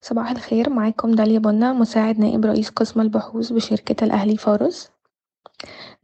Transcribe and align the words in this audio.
صباح 0.00 0.30
الخير 0.30 0.70
معاكم 0.70 1.12
داليا 1.12 1.38
بنا 1.38 1.72
مساعد 1.72 2.18
نائب 2.18 2.44
رئيس 2.44 2.68
قسم 2.70 3.00
البحوث 3.00 3.52
بشركة 3.52 4.04
الأهلي 4.04 4.36
فارس. 4.36 4.90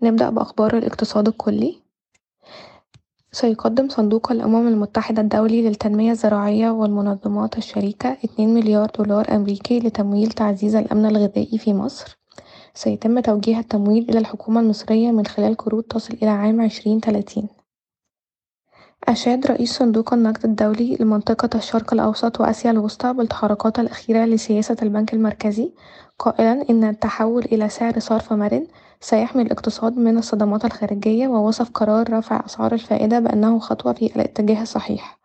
نبدأ 0.03 0.31
بأخبار 0.31 0.79
الاقتصاد 0.79 1.29
الكلي. 1.29 1.83
سيقدم 3.33 3.89
صندوق 3.89 4.33
الأمم 4.33 4.69
المتحدة 4.69 5.23
الدولي 5.23 5.69
للتنمية 5.69 6.11
الزراعية 6.11 6.71
والمنظمات 6.71 7.59
الشريكة 7.59 8.17
اتنين 8.25 8.55
مليار 8.55 8.91
دولار 8.99 9.37
أمريكي 9.37 9.79
لتمويل 9.79 10.29
تعزيز 10.29 10.75
الأمن 10.77 11.07
الغذائي 11.07 11.59
في 11.59 11.75
مصر. 11.75 12.19
سيتم 12.75 13.21
توجيه 13.21 13.59
التمويل 13.59 14.11
إلى 14.11 14.19
الحكومة 14.19 14.61
المصرية 14.61 15.11
من 15.11 15.27
خلال 15.27 15.57
قروض 15.57 15.83
تصل 15.83 16.15
إلى 16.15 16.31
عام 16.31 16.61
عشرين 16.61 17.01
تلاتين. 17.01 17.49
أشاد 19.13 19.47
رئيس 19.47 19.73
صندوق 19.73 20.15
النقد 20.15 20.45
الدولي 20.45 20.97
لمنطقة 21.01 21.49
الشرق 21.55 21.93
الأوسط 21.95 22.41
وآسيا 22.41 22.71
الوسطى 22.71 23.13
بالتحركات 23.13 23.79
الأخيرة 23.79 24.25
لسياسة 24.25 24.77
البنك 24.83 25.15
المركزي 25.15 25.73
قائلا 26.19 26.65
إن 26.71 26.85
التحول 26.85 27.45
إلى 27.45 27.69
سعر 27.69 27.99
صرف 27.99 28.33
مرن 28.33 28.67
سيحمي 29.01 29.43
الاقتصاد 29.43 29.99
من 29.99 30.19
الصدمات 30.19 30.65
الخارجية 30.65 31.29
ووصف 31.29 31.71
قرار 31.71 32.13
رفع 32.13 32.43
أسعار 32.47 32.73
الفائدة 32.73 33.19
بأنه 33.19 33.59
خطوة 33.59 33.93
في 33.93 34.17
الاتجاه 34.17 34.63
الصحيح. 34.63 35.19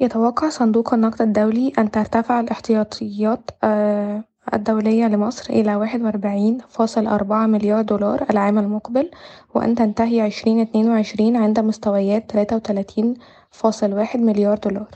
يتوقع 0.00 0.48
صندوق 0.48 0.94
النقد 0.94 1.22
الدولي 1.22 1.72
أن 1.78 1.90
ترتفع 1.90 2.40
الاحتياطيات 2.40 3.50
الدولية 4.54 5.06
لمصر 5.06 5.52
إلى 5.52 5.76
واحد 5.76 6.02
وأربعين 6.02 6.58
فاصل 6.68 7.06
أربعة 7.06 7.46
مليار 7.46 7.82
دولار 7.82 8.26
العام 8.30 8.58
المقبل 8.58 9.10
وأن 9.54 9.74
تنتهي 9.74 10.20
عشرين 10.20 10.60
اتنين 10.60 10.90
وعشرين 10.90 11.36
عند 11.36 11.60
مستويات 11.60 12.30
تلاتة 12.30 12.56
وتلاتين 12.56 13.14
فاصل 13.50 13.92
واحد 13.92 14.20
مليار 14.20 14.58
دولار. 14.58 14.88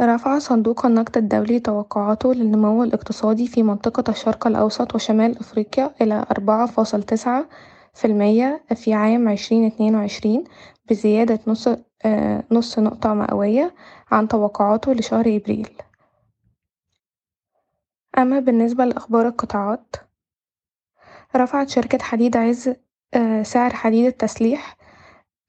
رفع 0.00 0.38
صندوق 0.38 0.86
النقد 0.86 1.16
الدولي 1.16 1.60
توقعاته 1.60 2.34
للنمو 2.34 2.84
الاقتصادي 2.84 3.46
في 3.46 3.62
منطقة 3.62 4.10
الشرق 4.10 4.46
الأوسط 4.46 4.94
وشمال 4.94 5.38
أفريقيا 5.38 5.90
إلى 6.00 6.26
أربعة 6.30 6.66
فاصل 6.66 7.02
تسعة 7.02 7.48
في 7.94 8.04
المية 8.06 8.62
في 8.74 8.94
عام 8.94 9.28
عشرين 9.28 9.66
اتنين 9.66 9.94
وعشرين 9.94 10.44
بزيادة 10.90 11.38
نص 11.46 11.68
نص 12.52 12.78
نقطة 12.78 13.14
مئوية 13.14 13.74
عن 14.10 14.28
توقعاته 14.28 14.92
لشهر 14.92 15.36
أبريل. 15.36 15.68
أما 18.22 18.40
بالنسبة 18.40 18.84
لأخبار 18.84 19.28
القطاعات 19.28 19.96
رفعت 21.36 21.68
شركة 21.68 21.98
حديد 21.98 22.36
عز 22.36 22.74
سعر 23.42 23.70
حديد 23.70 24.06
التسليح 24.06 24.76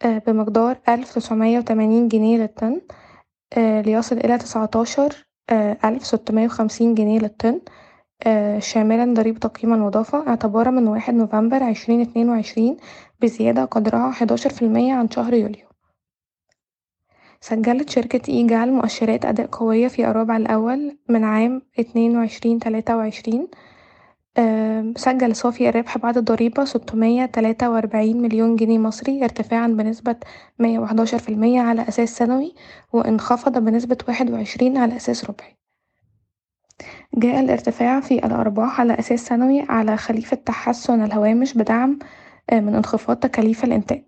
بمقدار 0.06 0.78
ألف 0.90 1.16
تسعمية 1.16 1.60
وتمانين 1.60 2.08
جنيه 2.08 2.38
للطن 2.38 2.82
ليصل 3.58 4.18
إلى 4.18 4.38
تسعتاشر 4.38 5.26
ألف 5.86 6.06
ستمية 6.06 6.46
وخمسين 6.46 6.96
جنيه 6.96 7.20
للطن 7.20 7.62
شاملا 8.60 9.14
ضريبة 9.14 9.40
القيمة 9.46 9.76
المضافة 9.76 10.28
اعتبارا 10.28 10.72
من 10.72 10.88
واحد 10.88 11.14
نوفمبر 11.14 11.64
عشرين 11.64 12.02
اتنين 12.02 12.30
وعشرين 12.30 12.78
بزيادة 13.22 13.66
قدرها 13.66 14.12
حداشر 14.12 14.50
في 14.50 14.62
المية 14.62 14.94
عن 14.94 15.10
شهر 15.10 15.34
يوليو. 15.34 15.71
سجلت 17.44 17.90
شركة 17.90 18.32
إيجال 18.32 18.74
مؤشرات 18.74 19.26
أداء 19.26 19.48
قوية 19.48 19.88
في 19.88 20.08
الربع 20.08 20.38
الأول 20.38 20.98
من 21.10 21.24
عام 21.24 21.62
اتنين 21.80 22.18
وعشرين 22.18 22.60
تلاتة 22.60 22.98
وعشرين. 22.98 23.48
سجل 24.96 25.36
صافي 25.36 25.70
الربح 25.70 25.98
بعد 25.98 26.18
الضريبة 26.18 26.66
ستمية 26.66 27.26
تلاتة 27.26 27.70
وأربعين 27.70 28.22
مليون 28.22 28.56
جنيه 28.56 28.78
مصري 28.78 29.24
ارتفاعا 29.24 29.68
بنسبة 29.68 30.16
مية 30.60 30.80
وحداشر 30.80 31.18
في 31.18 31.30
المية 31.30 31.62
على 31.62 31.88
أساس 31.88 32.18
سنوي 32.18 32.54
وانخفض 32.94 33.58
بنسبة 33.58 33.98
واحد 34.08 34.32
وعشرين 34.32 34.78
على 34.78 34.96
أساس 34.96 35.26
ربعي 35.26 35.58
جاء 37.14 37.40
الارتفاع 37.40 38.00
في 38.00 38.26
الأرباح 38.26 38.80
على 38.82 39.00
أساس 39.00 39.26
سنوي 39.26 39.62
على 39.70 39.98
خليفة 39.98 40.36
تحسن 40.38 41.04
الهوامش 41.04 41.54
بدعم 41.54 42.00
من 42.52 42.76
انخفاض 42.76 43.18
تكاليف 43.18 43.64
الإنتاج. 43.64 44.04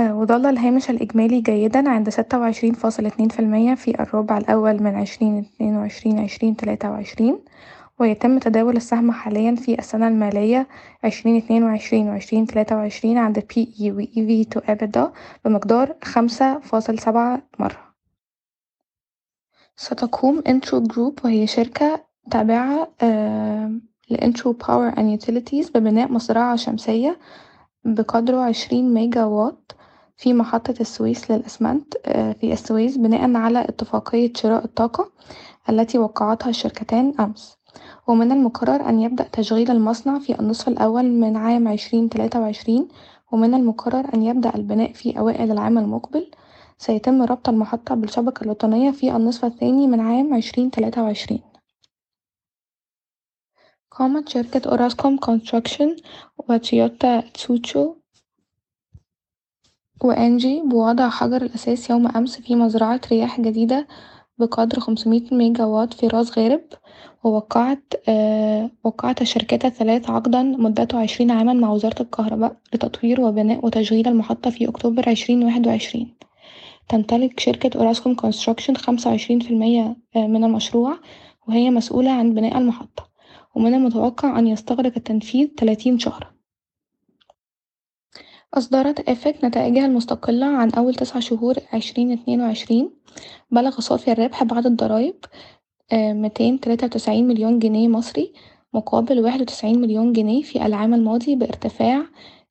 وظل 0.00 0.46
الهامش 0.46 0.90
الإجمالي 0.90 1.40
جيدا 1.40 1.90
عند 1.90 2.08
ستة 2.08 2.38
وعشرين 2.38 2.72
فاصل 2.74 3.06
اتنين 3.06 3.28
في 3.28 3.38
المية 3.38 3.74
في 3.74 4.00
الربع 4.00 4.38
الأول 4.38 4.82
من 4.82 4.94
عشرين 4.94 5.38
اتنين 5.38 5.76
وعشرين 5.76 6.18
عشرين 6.18 6.56
تلاتة 6.56 6.90
وعشرين 6.90 7.38
ويتم 7.98 8.38
تداول 8.38 8.76
السهم 8.76 9.12
حاليا 9.12 9.54
في 9.54 9.78
السنة 9.78 10.08
المالية 10.08 10.66
عشرين 11.04 11.36
اتنين 11.36 11.62
وعشرين 11.62 12.08
وعشرين 12.08 12.46
تلاتة 12.46 12.76
وعشرين 12.76 13.18
عند 13.18 13.44
EV 13.56 14.44
to 14.44 14.60
EBITDA 14.68 15.12
بمقدار 15.44 15.94
خمسة 16.04 16.58
فاصل 16.58 16.98
سبعة 16.98 17.42
مرة. 17.58 17.94
ستقوم 19.76 20.42
Intro 20.46 20.80
Group 20.80 21.18
وهي 21.24 21.46
شركة 21.46 22.04
تابعة 22.30 22.88
ل 24.10 24.17
Intro 24.17 24.52
Power 24.52 24.88
and 24.98 25.10
Utilities 25.10 25.70
ببناء 25.70 26.12
مزرعة 26.12 26.56
شمسية 26.56 27.18
بقدره 27.84 28.40
عشرين 28.40 28.94
ميجا 28.94 29.24
واط 29.24 29.74
في 30.18 30.32
محطة 30.32 30.74
السويس 30.80 31.30
للأسمنت 31.30 31.94
في 32.40 32.52
السويس 32.52 32.96
بناءا 32.96 33.38
على 33.38 33.60
اتفاقية 33.60 34.32
شراء 34.36 34.64
الطاقة 34.64 35.12
التي 35.68 35.98
وقعتها 35.98 36.50
الشركتان 36.50 37.14
أمس. 37.20 37.56
ومن 38.06 38.32
المقرر 38.32 38.88
أن 38.88 39.00
يبدأ 39.00 39.24
تشغيل 39.32 39.70
المصنع 39.70 40.18
في 40.18 40.40
النصف 40.40 40.68
الأول 40.68 41.04
من 41.04 41.36
عام 41.36 41.68
عشرين 41.68 42.08
تلاتة 42.08 42.40
وعشرين 42.40 42.88
ومن 43.32 43.54
المقرر 43.54 44.14
أن 44.14 44.22
يبدأ 44.22 44.54
البناء 44.54 44.92
في 44.92 45.18
أوائل 45.18 45.50
العام 45.50 45.78
المقبل. 45.78 46.30
سيتم 46.78 47.22
ربط 47.22 47.48
المحطة 47.48 47.94
بالشبكة 47.94 48.44
الوطنية 48.44 48.90
في 48.90 49.16
النصف 49.16 49.44
الثاني 49.44 49.86
من 49.86 50.00
عام 50.00 50.34
عشرين 50.34 50.70
تلاتة 50.70 51.02
وعشرين. 51.02 51.42
قامت 53.90 54.28
شركة 54.28 54.70
أوراسكوم 54.70 55.16
Construction 55.18 55.96
وتويوتا 56.38 57.20
تسوتشو 57.20 57.94
وأنجي 60.04 60.62
بوضع 60.66 61.08
حجر 61.08 61.42
الأساس 61.42 61.90
يوم 61.90 62.06
أمس 62.06 62.40
في 62.40 62.56
مزرعة 62.56 63.00
رياح 63.10 63.40
جديدة 63.40 63.86
بقدر 64.38 64.80
خمسمية 64.80 65.24
ميجا 65.32 65.64
واط 65.64 65.94
في 65.94 66.06
راس 66.06 66.38
غارب 66.38 66.60
ووقعت 67.24 67.94
وقعت 68.84 69.22
الشركات 69.22 69.64
الثلاث 69.64 70.10
عقدا 70.10 70.42
مدته 70.42 70.98
عشرين 71.00 71.30
عاما 71.30 71.52
مع 71.52 71.70
وزارة 71.70 72.02
الكهرباء 72.02 72.56
لتطوير 72.74 73.20
وبناء 73.20 73.66
وتشغيل 73.66 74.08
المحطة 74.08 74.50
في 74.50 74.68
أكتوبر 74.68 75.08
عشرين 75.08 75.44
واحد 75.44 75.66
وعشرين. 75.66 76.14
تمتلك 76.88 77.40
شركة 77.40 77.78
أوراسكوم 77.78 78.14
Construction 78.14 78.74
خمسة 78.74 79.10
وعشرين 79.10 79.40
في 79.40 79.50
المية 79.50 79.96
من 80.16 80.44
المشروع 80.44 80.98
وهي 81.48 81.70
مسؤولة 81.70 82.10
عن 82.10 82.34
بناء 82.34 82.58
المحطة 82.58 83.08
ومن 83.54 83.74
المتوقع 83.74 84.38
أن 84.38 84.46
يستغرق 84.46 84.92
التنفيذ 84.96 85.48
تلاتين 85.56 85.98
شهرا. 85.98 86.37
أصدرت 88.54 89.08
EFIC 89.08 89.36
نتائجها 89.44 89.86
المستقلة 89.86 90.46
عن 90.46 90.70
أول 90.70 90.94
تسع 90.94 91.20
شهور 91.20 91.54
عشرين 91.72 92.12
اتنين 92.12 92.40
وعشرين. 92.40 92.90
بلغ 93.50 93.80
صافي 93.80 94.12
الربح 94.12 94.44
بعد 94.44 94.66
الضرايب 94.66 95.14
ميتين 95.92 96.60
تلاتة 96.60 96.84
وتسعين 96.86 97.28
مليون 97.28 97.58
جنيه 97.58 97.88
مصري 97.88 98.32
مقابل 98.74 99.20
واحد 99.20 99.40
وتسعين 99.40 99.80
مليون 99.80 100.12
جنيه 100.12 100.42
في 100.42 100.66
العام 100.66 100.94
الماضي 100.94 101.34
بارتفاع 101.36 102.02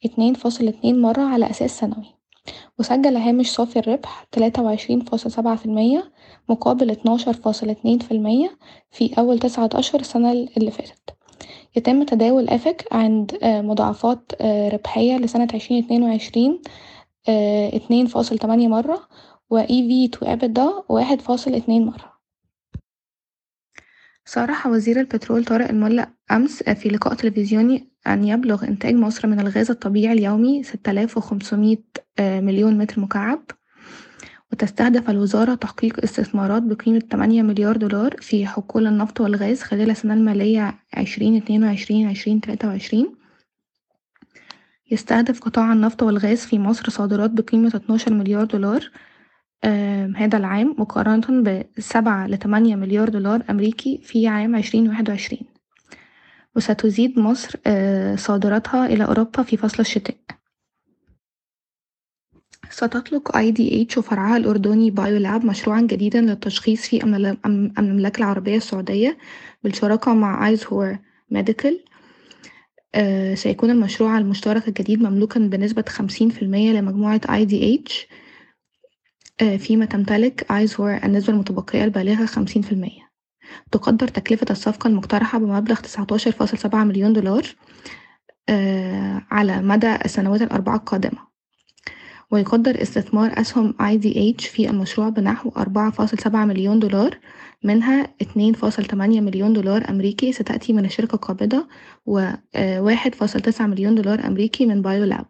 اتنين 0.05 0.33
فاصل 0.33 0.67
اتنين 0.67 1.01
مرة 1.01 1.21
على 1.21 1.49
أساس 1.49 1.79
سنوي. 1.79 2.15
وسجل 2.79 3.17
هامش 3.17 3.51
صافي 3.51 3.79
الربح 3.79 4.23
تلاتة 4.31 4.61
وعشرين 4.63 4.99
فاصل 4.99 5.31
سبعة 5.31 5.55
في 5.55 5.65
المية 5.65 6.11
مقابل 6.49 6.91
اتناشر 6.91 7.33
فاصل 7.33 7.69
اتنين 7.69 7.99
في 7.99 8.11
المية 8.11 8.57
في 8.91 9.13
أول 9.19 9.39
تسعة 9.39 9.69
أشهر 9.73 10.01
السنة 10.01 10.31
اللي 10.31 10.71
فاتت. 10.71 11.16
يتم 11.77 12.03
تداول 12.03 12.49
إيفك 12.49 12.87
عند 12.91 13.37
مضاعفات 13.43 14.31
ربحية 14.73 15.17
لسنة 15.17 15.47
عشرين 15.53 15.83
اتنين 15.83 16.03
وعشرين 16.03 16.61
اتنين 17.73 18.05
فاصل 18.05 18.37
تمانية 18.37 18.67
مرة 18.67 19.07
و 19.49 19.65
في 19.67 20.07
تو 20.07 20.25
إبدا 20.25 20.69
واحد 20.89 21.21
فاصل 21.21 21.53
اتنين 21.53 21.85
مرة. 21.85 22.17
صرح 24.25 24.67
وزير 24.67 24.99
البترول 24.99 25.45
طارق 25.45 25.69
الملا 25.69 26.09
أمس 26.31 26.63
في 26.63 26.89
لقاء 26.89 27.13
تلفزيوني 27.13 27.87
أن 28.07 28.23
يبلغ 28.23 28.63
إنتاج 28.63 28.93
مصر 28.93 29.27
من 29.27 29.39
الغاز 29.39 29.71
الطبيعي 29.71 30.13
اليومي 30.13 30.63
ستة 30.63 30.91
آلاف 30.91 31.17
وخمسمية 31.17 31.83
مليون 32.19 32.77
متر 32.77 32.99
مكعب. 32.99 33.43
وتستهدف 34.51 35.09
الوزارة 35.09 35.55
تحقيق 35.55 36.03
استثمارات 36.03 36.63
بقيمة 36.63 36.99
تمانية 36.99 37.41
مليار 37.41 37.77
دولار 37.77 38.15
في 38.21 38.47
حقول 38.47 38.87
النفط 38.87 39.21
والغاز 39.21 39.61
خلال 39.61 39.89
السنة 39.89 40.13
المالية 40.13 40.79
عشرين 40.93 41.35
اتنين 41.35 41.63
وعشرين 41.63 42.07
عشرين 42.07 42.41
تلاتة 42.41 42.67
وعشرين. 42.67 43.15
يستهدف 44.91 45.39
قطاع 45.39 45.73
النفط 45.73 46.03
والغاز 46.03 46.45
في 46.45 46.59
مصر 46.59 46.89
صادرات 46.89 47.31
بقيمة 47.31 47.71
اتناشر 47.75 48.13
مليار 48.13 48.43
دولار 48.45 48.91
هذا 50.15 50.37
العام 50.37 50.75
مقارنة 50.77 51.43
بسبعة 51.77 52.27
لتمانية 52.27 52.75
مليار 52.75 53.09
دولار 53.09 53.43
أمريكي 53.49 54.01
في 54.03 54.27
عام 54.27 54.55
عشرين 54.55 54.87
واحد 54.89 55.09
وعشرين. 55.09 55.45
وستزيد 56.55 57.19
مصر 57.19 57.59
صادراتها 58.15 58.85
إلى 58.85 59.03
أوروبا 59.05 59.43
في 59.43 59.57
فصل 59.57 59.79
الشتاء. 59.79 60.15
ستطلق 62.69 63.37
IDH 63.37 63.97
وفرعها 63.97 64.37
الأردني 64.37 64.91
بايولاب 64.91 65.45
مشروعًا 65.45 65.81
جديدًا 65.81 66.21
للتشخيص 66.21 66.81
في 66.87 67.03
المملكة 67.79 68.17
العربية 68.19 68.57
السعودية 68.57 69.17
بالشراكة 69.63 70.13
مع 70.13 70.47
ايزهور 70.47 70.97
Medical 71.31 71.79
سيكون 73.33 73.69
المشروع 73.69 74.17
المشترك 74.17 74.67
الجديد 74.67 75.01
مملوكًا 75.01 75.39
بنسبة 75.39 75.83
خمسين 75.89 76.29
في 76.29 76.41
المية 76.41 76.71
لمجموعة 76.71 77.21
IDH 77.27 77.91
فيما 79.57 79.85
تمتلك 79.85 80.51
ايزهور 80.51 80.93
النسبة 81.03 81.33
المتبقية 81.33 81.83
البالغة 81.83 82.25
خمسين 82.25 82.61
في 82.61 82.71
المية. 82.71 83.07
تقدر 83.71 84.07
تكلفة 84.07 84.45
الصفقة 84.49 84.87
المقترحة 84.87 85.39
بمبلغ 85.39 85.75
تسعتاشر 85.79 86.31
فاصل 86.31 86.57
سبعة 86.57 86.83
مليون 86.83 87.13
دولار 87.13 87.55
على 89.31 89.61
مدى 89.61 89.95
السنوات 89.95 90.41
الأربعة 90.41 90.75
القادمة. 90.75 91.36
ويقدر 92.31 92.81
استثمار 92.81 93.31
أسهم 93.41 93.73
IDH 93.73 94.41
في 94.41 94.69
المشروع 94.69 95.09
بنحو 95.09 95.49
أربعة 95.57 95.91
فاصل 95.91 96.19
سبعة 96.19 96.45
مليون 96.45 96.79
دولار 96.79 97.17
منها 97.63 98.07
اتنين 98.21 98.53
فاصل 98.53 98.85
تمانية 98.85 99.21
مليون 99.21 99.53
دولار 99.53 99.89
أمريكي 99.89 100.31
ستأتي 100.31 100.73
من 100.73 100.85
الشركة 100.85 101.15
القابضة 101.15 101.67
وواحد 102.05 103.15
فاصل 103.15 103.39
تسعة 103.39 103.67
مليون 103.67 103.95
دولار 103.95 104.27
أمريكي 104.27 104.65
من 104.65 104.81
بايولاب 104.81 105.25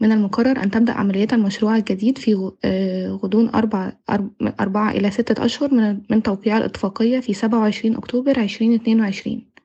من 0.00 0.12
المقرر 0.12 0.62
أن 0.62 0.70
تبدأ 0.70 0.92
عمليات 0.92 1.32
المشروع 1.32 1.76
الجديد 1.76 2.18
في 2.18 2.34
غضون 3.22 3.48
أربع 3.48 3.92
أربعة 4.60 4.90
إلى 4.90 5.10
ستة 5.10 5.44
أشهر 5.44 6.00
من 6.10 6.22
توقيع 6.22 6.58
الاتفاقية 6.58 7.20
في 7.20 7.34
سبعة 7.34 7.58
وعشرين 7.58 7.96
أكتوبر 7.96 8.40
عشرين 8.40 8.74
اتنين 8.74 9.00
وعشرين. 9.00 9.57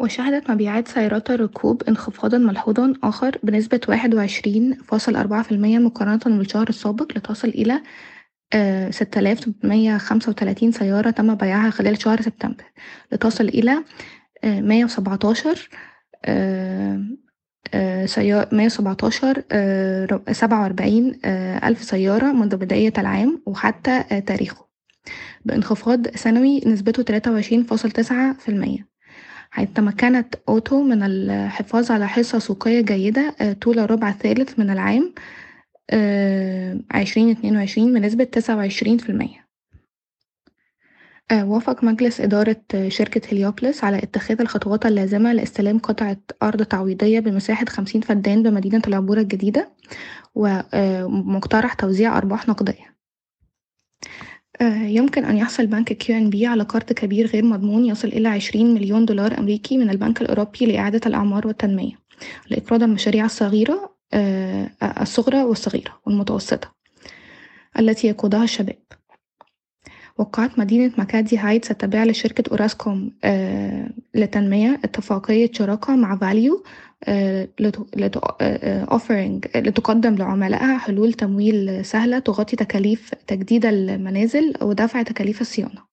وشهدت 0.00 0.50
مبيعات 0.50 0.88
سيارات 0.88 1.30
الركوب 1.30 1.82
انخفاضًا 1.82 2.38
ملحوظًا 2.38 2.94
آخر 3.02 3.38
بنسبة 3.42 3.80
واحد 3.88 4.14
وعشرين 4.14 4.74
فاصل 4.74 5.16
أربعة 5.16 5.42
في 5.42 5.52
المية 5.52 5.78
مقارنة 5.78 6.38
بالشهر 6.38 6.68
السابق 6.68 7.12
لتصل 7.18 7.48
إلى 7.48 7.82
ستة 8.90 9.18
آلاف 9.18 9.40
تمنمية 9.40 9.98
خمسة 9.98 10.30
وتلاتين 10.30 10.72
سيارة 10.72 11.10
تم 11.10 11.34
بيعها 11.34 11.70
خلال 11.70 12.02
شهر 12.02 12.20
سبتمبر 12.20 12.64
لتصل 13.12 13.44
إلى 13.48 13.84
مية 14.44 14.84
وسبعتاشر 14.84 15.68
سيا 18.04 18.48
مية 18.52 18.66
وسبعتاشر 18.66 19.42
سبعة 20.32 20.62
وأربعين 20.62 21.20
ألف 21.64 21.82
سيارة 21.82 22.32
منذ 22.32 22.56
بداية 22.56 22.92
العام 22.98 23.42
وحتى 23.46 24.04
تاريخه 24.26 24.66
بانخفاض 25.44 26.08
سنوي 26.08 26.60
نسبته 26.66 27.02
تلاتة 27.02 27.32
وعشرين 27.32 27.62
فاصل 27.64 27.90
تسعة 27.90 28.32
في 28.38 28.48
المية. 28.48 28.89
تمكنت 29.74 30.34
أوتو 30.48 30.82
من 30.82 31.02
الحفاظ 31.02 31.90
على 31.90 32.08
حصة 32.08 32.38
سوقية 32.38 32.80
جيدة 32.80 33.34
طول 33.60 33.78
الربع 33.78 34.08
الثالث 34.08 34.58
من 34.58 34.70
العام 34.70 35.14
عشرين 36.90 37.30
اتنين 37.30 37.56
وعشرين 37.56 37.94
بنسبة 37.94 38.24
تسعة 38.24 38.56
وعشرين 38.56 38.98
في 38.98 39.08
المية. 39.08 39.50
وافق 41.32 41.84
مجلس 41.84 42.20
إدارة 42.20 42.60
شركة 42.88 43.32
هليوبوليس 43.32 43.84
على 43.84 43.98
اتخاذ 43.98 44.40
الخطوات 44.40 44.86
اللازمة 44.86 45.32
لاستلام 45.32 45.78
قطعة 45.78 46.16
أرض 46.42 46.62
تعويضية 46.62 47.20
بمساحة 47.20 47.64
خمسين 47.64 48.00
فدان 48.00 48.42
بمدينة 48.42 48.82
العبور 48.86 49.18
الجديدة 49.18 49.70
ومقترح 50.34 51.74
توزيع 51.74 52.18
أرباح 52.18 52.48
نقدية. 52.48 52.99
يمكن 54.82 55.24
أن 55.24 55.36
يحصل 55.36 55.66
بنك 55.66 55.92
QNB 55.92 56.46
على 56.46 56.62
قرض 56.62 56.92
كبير 56.92 57.26
غير 57.26 57.44
مضمون 57.44 57.84
يصل 57.84 58.08
إلى 58.08 58.28
عشرين 58.28 58.74
مليون 58.74 59.04
دولار 59.04 59.38
أمريكي 59.38 59.78
من 59.78 59.90
البنك 59.90 60.22
الأوروبي 60.22 60.66
لإعادة 60.66 61.00
الأعمار 61.06 61.46
والتنمية 61.46 61.92
لإقراض 62.50 62.82
المشاريع 62.82 63.24
الصغيرة 63.24 63.94
الصغرى 65.00 65.42
والصغيرة 65.42 66.00
والمتوسطة 66.06 66.74
التي 67.78 68.06
يقودها 68.08 68.44
الشباب. 68.44 68.78
وقعت 70.18 70.58
مدينة 70.58 70.92
مكادي 70.98 71.38
Heights 71.38 71.70
التابعة 71.70 72.04
لشركة 72.04 72.50
أوراسكوم 72.50 73.10
للتنمية 74.14 74.80
اتفاقية 74.84 75.50
شراكة 75.52 75.96
مع 75.96 76.16
فاليو 76.16 76.64
لتقدم 79.56 80.14
لعملائها 80.14 80.78
حلول 80.78 81.12
تمويل 81.12 81.84
سهلة 81.84 82.18
تغطي 82.18 82.56
تكاليف 82.56 83.14
تجديد 83.26 83.66
المنازل 83.66 84.54
ودفع 84.62 85.02
تكاليف 85.02 85.40
الصيانة. 85.40 85.90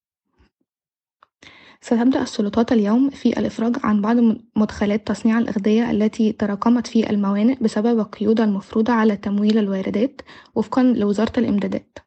ستبدأ 1.81 2.21
السلطات 2.21 2.71
اليوم 2.71 3.09
في 3.09 3.39
الإفراج 3.39 3.75
عن 3.83 4.01
بعض 4.01 4.15
مدخلات 4.55 5.07
تصنيع 5.07 5.39
الأغذية 5.39 5.91
التي 5.91 6.31
تراكمت 6.31 6.87
في 6.87 7.09
الموانئ 7.09 7.55
بسبب 7.61 7.99
القيود 7.99 8.41
المفروضة 8.41 8.93
على 8.93 9.17
تمويل 9.17 9.57
الواردات 9.57 10.21
وفقًا 10.55 10.83
لوزارة 10.83 11.39
الإمدادات. 11.39 11.97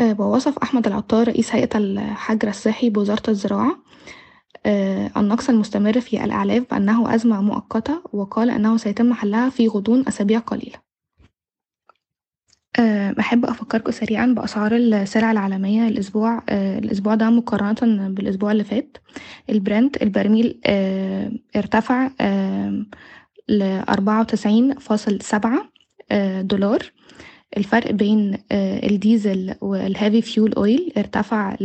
ووصف 0.00 0.58
أحمد 0.58 0.86
العطار 0.86 1.28
رئيس 1.28 1.54
هيئة 1.54 1.78
الحجر 1.78 2.48
الصحي 2.48 2.90
بوزارة 2.90 3.30
الزراعة 3.30 3.78
النقص 5.16 5.48
المستمر 5.48 6.00
في 6.00 6.24
الأعلاف 6.24 6.64
بأنه 6.70 7.14
أزمة 7.14 7.40
مؤقتة 7.42 8.02
وقال 8.12 8.50
أنه 8.50 8.76
سيتم 8.76 9.12
حلها 9.14 9.50
في 9.50 9.68
غضون 9.68 10.04
أسابيع 10.08 10.38
قليلة. 10.38 10.78
بحب 13.16 13.44
أفكركوا 13.44 13.90
سريعًا 13.92 14.26
بأسعار 14.26 14.76
السلع 14.76 15.32
العالمية 15.32 15.88
الأسبوع 15.88 16.42
الأسبوع 16.50 17.14
ده 17.14 17.30
مقارنة 17.30 18.08
بالأسبوع 18.08 18.52
اللي 18.52 18.64
فات. 18.64 18.96
البرنت 19.50 20.02
البرميل 20.02 20.60
ارتفع 21.56 22.10
لأربعة 23.48 24.20
وتسعين 24.20 24.74
فاصل 24.74 25.22
سبعة 25.22 25.68
دولار. 26.40 26.92
الفرق 27.56 27.90
بين 27.90 28.38
الديزل 28.52 29.54
وال 29.60 29.78
heavy 29.78 30.22
fuel 30.22 30.52
oil 30.52 30.92
ارتفع 30.96 31.56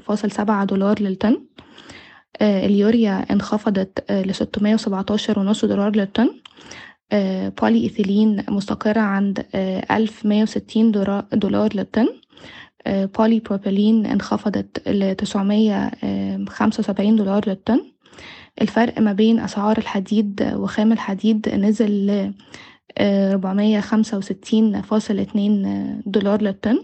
فاصل 0.00 0.30
سبعة 0.30 0.64
دولار 0.64 1.02
للطن. 1.02 1.40
اليوريا 2.42 3.26
انخفضت 3.32 4.12
لستمية 4.12 4.74
وسبعتاشر 4.74 5.38
ونص 5.38 5.64
دولار 5.64 5.96
للطن. 5.96 6.28
بولي 7.62 7.82
إيثيلين 7.82 8.44
مستقرة 8.48 9.00
عند 9.00 9.46
ألف 9.90 10.26
مية 10.26 10.42
وستين 10.42 10.90
دولار 11.32 11.68
للطن. 11.74 12.08
بولي 12.88 13.40
بروبيلين 13.40 14.06
انخفضت 14.06 14.88
خمسة 16.48 16.80
وسبعين 16.80 17.16
دولار 17.16 17.48
للطن. 17.48 17.80
الفرق 18.62 19.00
ما 19.00 19.12
بين 19.12 19.38
أسعار 19.38 19.78
الحديد 19.78 20.52
وخام 20.56 20.92
الحديد 20.92 21.48
نزل 21.48 22.32
ل 22.98 23.32
ربعمية 23.34 23.80
خمسة 23.80 24.18
وستين 24.18 24.82
فاصل 24.82 25.18
اتنين 25.18 25.62
دولار 26.06 26.42
للطن. 26.42 26.78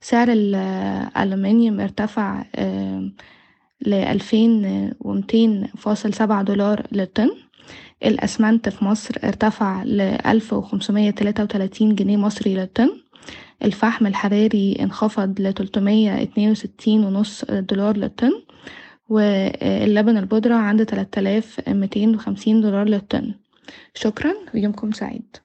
سعر 0.00 0.28
الألومنيوم 0.30 1.80
ارتفع 1.80 2.44
لألفين 3.80 4.90
ومتين 5.00 5.66
فاصل 5.78 6.14
سبعة 6.14 6.42
دولار 6.42 6.86
للطن. 6.92 7.30
الأسمنت 8.04 8.68
في 8.68 8.84
مصر 8.84 9.14
ارتفع 9.24 9.82
تلاتة 11.10 11.42
وتلاتين 11.42 11.94
جنيه 11.94 12.16
مصري 12.16 12.54
للطن. 12.54 12.90
الفحم 13.64 14.06
الحراري 14.06 14.76
انخفض 14.80 15.40
وستين 16.50 17.04
ونص 17.04 17.44
دولار 17.44 17.96
للطن. 17.96 18.32
واللبن 19.08 20.16
البودرة 20.16 20.54
عند 20.54 20.86
تلات 20.86 21.18
آلاف 21.18 21.68
ميتين 21.68 22.14
وخمسين 22.14 22.60
دولار 22.60 22.88
للطن. 22.88 23.34
شكرا 23.94 24.34
ويومكم 24.54 24.92
سعيد. 24.92 25.36